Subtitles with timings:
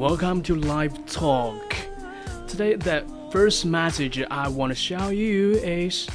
[0.00, 1.76] Welcome to Live Talk.
[2.48, 6.08] Today, the first message I want to show you is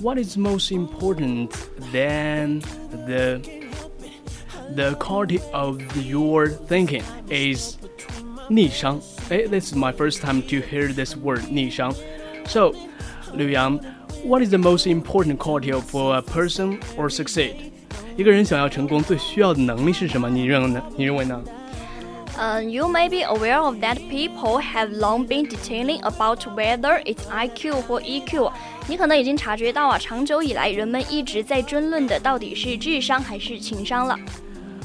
[0.00, 1.52] what is most important
[1.92, 2.60] than
[2.90, 3.40] the
[4.74, 7.76] the quality of your thinking is
[8.48, 9.00] 逆商.
[9.28, 11.94] Hey, this is my first time to hear this word 逆商.
[12.46, 12.74] So,
[13.34, 13.84] Liu Yang,
[14.24, 17.70] what is the most important quality for a person or succeed?
[18.16, 20.30] 一个人想要成功，最需要的能力是什么？
[20.30, 20.82] 你认呢？
[20.96, 21.42] 你认为呢
[22.38, 27.24] ？uh, you may be aware of that people have long been detailing about whether it's
[27.30, 28.50] IQ 或 EQ。
[28.86, 34.18] 你可能已经察觉到啊，长久以来人们一直在争论的到底是智商还是情商了。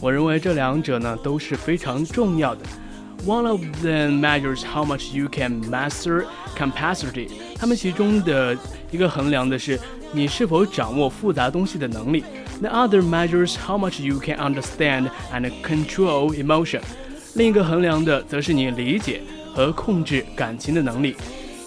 [0.00, 2.62] 我认为这两者呢都是非常重要的。
[3.24, 6.26] One of them measures how much you can master
[6.58, 7.30] capacity。
[7.56, 8.54] 它们其中的
[8.90, 9.80] 一个衡量的是
[10.12, 12.22] 你是否掌握复杂东西的能力。
[12.60, 16.82] The other measures how much you can understand and control emotion。
[17.39, 19.21] 另一个衡量的则是你理解
[19.55, 21.15] 和控制感情的能力。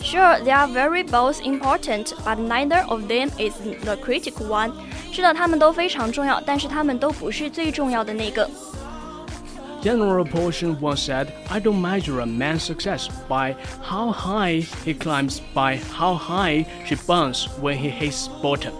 [0.00, 4.70] Sure, they are very both important, but neither of them is the critical one.
[5.10, 8.48] 是的，他们都非常重要，但是他们都不是最重要的那个。
[9.82, 15.80] General Patton once said, I don't measure a man's success by how high he climbs, by
[15.92, 18.72] how high she bounces when he hits bottom.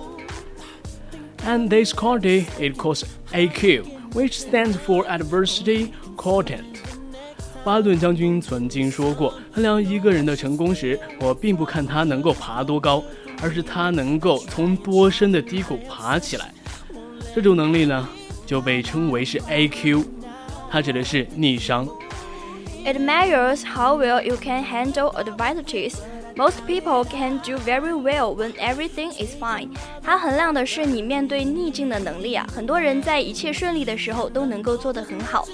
[1.44, 6.75] And this quality it calls AQ, which stands for adversity quotient.
[7.66, 13.02] 巴顿将军曾经说过，衡量一个人的成功时，我并不看他能够爬多高，
[13.42, 16.54] 而是他能够从多深的低谷爬起来。
[17.34, 18.08] 这种能力呢，
[18.46, 20.04] 就被称为是 AQ，
[20.70, 21.88] 它指的是逆商。
[22.84, 25.94] It measures how well you can handle adversities.
[26.36, 29.70] Most people can do very well when everything is fine.
[30.04, 32.46] 它衡量的是你面对逆境的能力啊。
[32.54, 35.44] 很多人在一切顺利的时候都能够做得很好。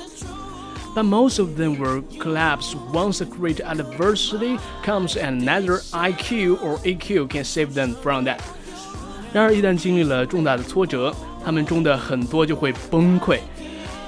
[0.95, 6.77] but most of them will collapse once a great adversity comes and neither IQ or
[6.79, 8.39] EQ can save them from that.
[9.33, 13.39] 然而，一旦经历了重大的挫折，他们中的很多就会崩溃，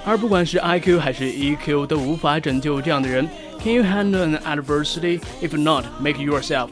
[0.05, 3.27] 而不管是 IQ 还是 EQ 都无法拯救这样的人。
[3.61, 5.19] Can you handle an adversity?
[5.41, 6.69] If not, make yourself.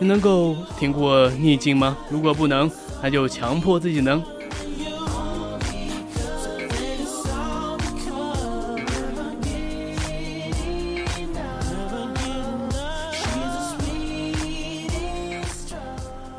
[0.00, 1.96] 你能够挺过逆境吗？
[2.10, 2.68] 如果不能，
[3.00, 4.20] 那就强迫自己能。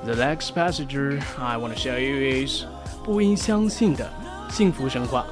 [0.10, 0.96] The next passage
[1.40, 2.66] I want to show you is
[3.04, 4.10] 不应相信的
[4.50, 5.26] 幸福神话。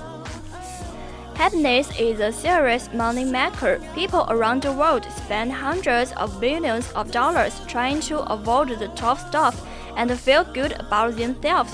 [1.36, 3.80] Happiness is a serious money maker.
[3.96, 9.20] People around the world spend hundreds of billions of dollars trying to avoid the tough
[9.28, 9.56] stuff
[9.98, 11.74] and feel good about themselves.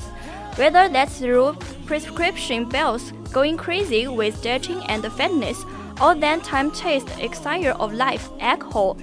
[0.55, 5.63] Whether that's through prescription bills, going crazy with dating and fitness,
[6.01, 8.97] or that time-chased exile of life, alcohol.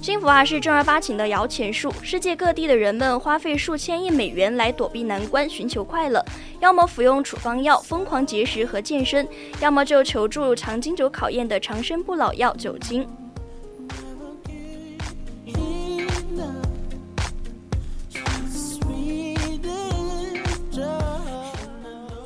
[0.00, 6.24] 幸福啊是正儿八经的摇钱树，世界各地的人们花费数千亿美元来躲避难关，寻求快乐，
[6.60, 9.26] 要么服用处方药，疯狂节食和健身，
[9.60, 13.08] 要么就求助常经久考验的长生不老药——酒精。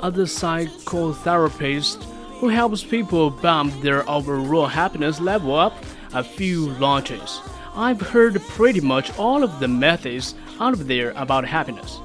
[0.03, 1.99] Other psychotherapists
[2.41, 5.75] who helps people bump their overall happiness level up
[6.13, 7.39] a few launches.
[7.77, 11.99] I've heard pretty much all of the methods out there about happiness.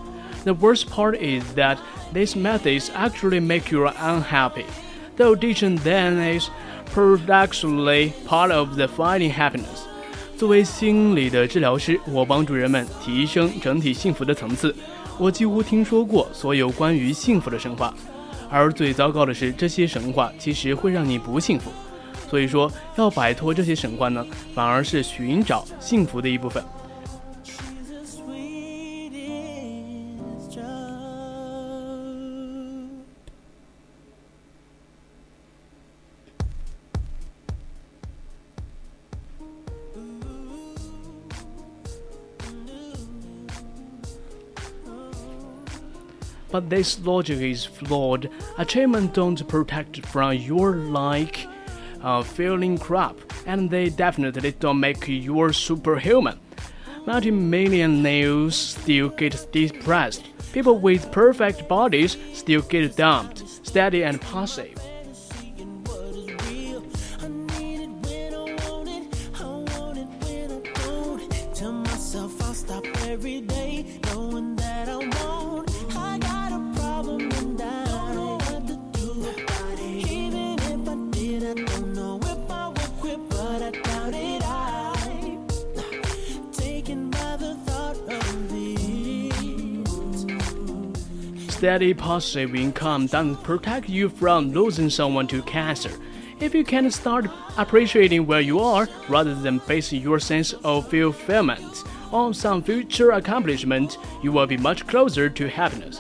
[0.44, 1.78] The worst part is that
[2.14, 4.66] these methods actually make you unhappy,
[5.18, 6.50] though teaching them is
[6.94, 9.88] paradoxically part of the finding happiness.
[10.38, 14.76] 作为心理的治疗师，我帮助人们提升整体幸福的层次。
[15.18, 17.94] 我几乎听说过所有关于幸福的神话，
[18.50, 21.72] 而最糟糕的是，这些神话其实会让你不幸福。
[22.30, 26.64] 所以说，要摆脱这些神话呢，反而是寻找幸福的一部分。
[46.52, 48.30] But this logic is flawed.
[48.58, 51.50] Achievement don't protect from your like
[52.03, 53.17] uh, feeling crap,
[53.47, 56.39] and they definitely don't make you superhuman.
[57.07, 60.25] Multi-millionaires still get depressed.
[60.53, 64.77] People with perfect bodies still get dumped, steady and passive.
[91.60, 95.92] steady passive income doesn't protect you from losing someone to cancer.
[96.40, 97.28] If you can start
[97.58, 103.98] appreciating where you are rather than basing your sense of fulfillment on some future accomplishment,
[104.22, 106.00] you will be much closer to happiness.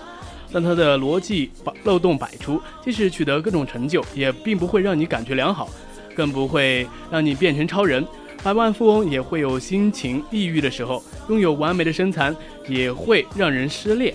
[0.52, 1.52] 但它的逻辑
[1.84, 5.70] 漏洞百出，即使取得各种成就，也并不会让你感觉良好，
[6.16, 8.06] 更不会让你变成超人。
[8.44, 12.34] 百万富翁也会有心情抑郁的时候，拥有完美的身材
[12.68, 14.14] 也会让人失恋。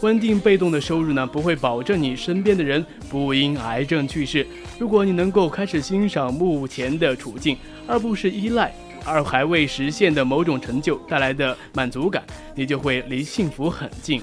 [0.00, 4.46] 稳定被动的收入呢，不会保证你身边的人不因癌症去世。
[4.78, 7.56] 如果你能够开始欣赏目前的处境，
[7.86, 8.74] 而不是依赖
[9.04, 12.22] 而还未实现的某种成就带来的满足感，
[12.54, 14.20] 你就会离幸福很近。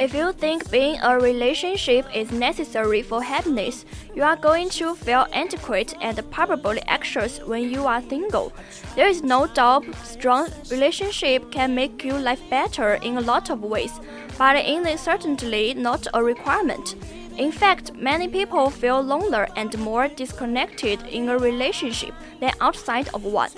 [0.00, 5.26] If you think being a relationship is necessary for happiness, you are going to feel
[5.34, 8.50] inadequate and probably anxious when you are single.
[8.96, 13.62] There is no doubt strong relationship can make your life better in a lot of
[13.62, 13.92] ways,
[14.38, 16.94] but it is certainly not a requirement.
[17.36, 23.24] In fact, many people feel lonelier and more disconnected in a relationship than outside of
[23.24, 23.50] one.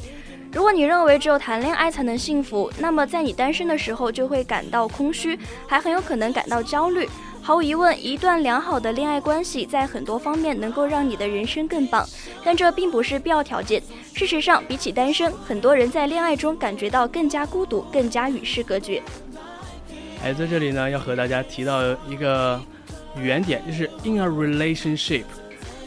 [0.52, 7.08] 如果你认为只有谈恋爱才能幸福，那么在你单身的时候就会感到空虚，还很有可能感到焦虑。
[7.40, 12.06] 毫无疑问，一段良好的恋爱关系在很多方面能够让你的人生更棒，
[12.44, 13.82] 但这并不是必要条件。
[14.12, 19.02] 事实上，比起单身，很多人在恋爱中感觉到更加孤独，更加与世隔绝。
[20.22, 22.60] 哎，在这里呢，要和大家提到一个
[23.16, 25.24] 原点，就是 in a relationship，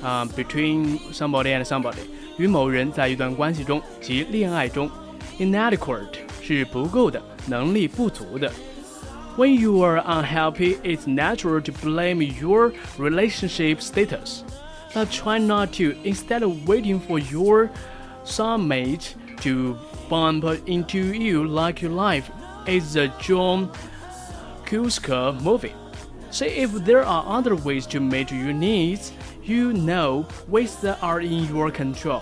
[0.01, 2.14] 啊，between somebody and somebody。
[2.38, 4.91] 与某人在一段关系中及恋爱中，
[5.38, 8.50] inadequate 是不够的，能力不足的。
[9.37, 14.43] When you are unhappy, it's natural to blame your relationship status.
[14.93, 15.94] But try not to.
[16.02, 17.70] Instead of waiting for your
[18.25, 19.76] soulmate to
[20.08, 22.25] bump into you like your life
[22.67, 23.70] is the John
[24.67, 25.75] Cusack movie.
[26.32, 29.12] See if there are other ways to meet your needs
[29.45, 32.21] you know ways that are in your control。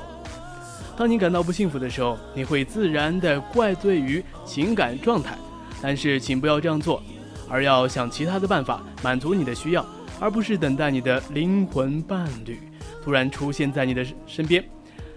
[0.95, 5.35] 当你感到不幸福的时候，你会自然的怪罪于情感状态，
[5.81, 7.01] 但是请不要这样做，
[7.49, 9.85] 而要想其他的办法满足你的需要，
[10.19, 12.59] 而不是等待你的灵魂伴侣
[13.03, 14.63] 突然出现在你的身边。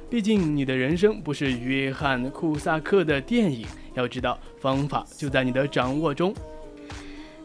[0.09, 6.33] 毕竟你的人生不是约翰·库萨克的电影，要知道方法就在你的掌握中。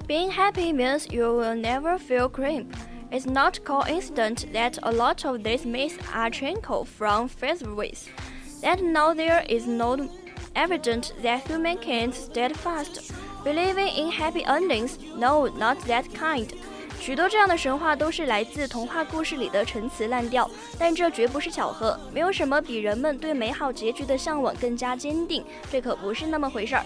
[0.07, 2.67] Being happy means you will never feel cramp.
[3.10, 8.08] It's not coincident that a lot of these myths are trickled from philosophies.
[8.62, 10.08] That now there is no
[10.54, 13.12] evidence that humankind steadfast,
[13.44, 14.98] believing in happy endings.
[15.16, 16.48] No, not that kind.
[16.98, 22.00] 许多这样的神话都是来自童话故事里的陈词滥调，但这绝不是巧合。
[22.12, 26.84] 没有什么比人们对美好结局的向往更加坚定，这可不是那么回事儿。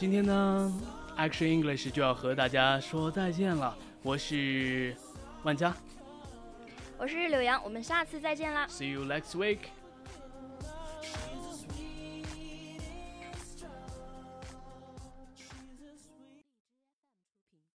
[0.00, 0.72] 今天呢
[1.18, 3.76] ，Action English 就要和大家说再见了。
[4.02, 4.96] 我是
[5.42, 5.76] 万佳，
[6.96, 8.66] 我是柳阳，我们下次再见啦。
[8.66, 9.58] See you next week.